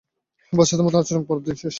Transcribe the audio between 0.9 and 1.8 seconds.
আচরণ পাওয়ার দিন শেষ।